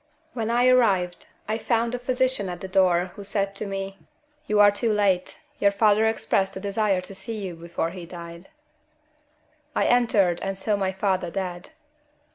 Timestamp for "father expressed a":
5.69-6.59